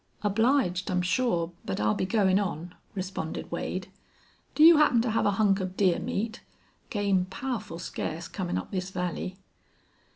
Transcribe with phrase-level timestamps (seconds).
[0.23, 3.91] "Obliged, I'm sure, but I'll be goin' on," responded Wade.
[4.55, 6.41] "Do you happen to have a hunk of deer meat?
[6.89, 9.37] Game powerful scarce comin' up this valley."